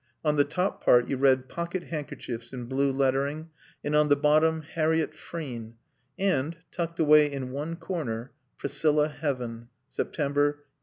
On 0.25 0.35
the 0.35 0.43
top 0.43 0.83
part 0.83 1.07
you 1.07 1.15
read 1.15 1.47
"Pocket 1.47 1.83
handkerchiefs" 1.83 2.51
in 2.51 2.65
blue 2.65 2.91
lettering, 2.91 3.51
and 3.83 3.95
on 3.95 4.09
the 4.09 4.15
bottom 4.15 4.63
"Harriett 4.63 5.13
Frean," 5.13 5.75
and, 6.17 6.57
tucked 6.71 6.99
away 6.99 7.31
in 7.31 7.51
one 7.51 7.75
corner, 7.75 8.31
"Priscilla 8.57 9.09
Heaven: 9.09 9.67
September, 9.91 10.45
1861." 10.45 10.63